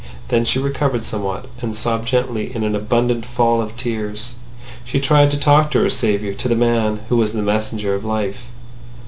[0.29, 4.33] Then she recovered somewhat, and sobbed gently in an abundant fall of tears.
[4.83, 8.03] She tried to talk to her saviour, to the man who was the messenger of
[8.03, 8.45] life.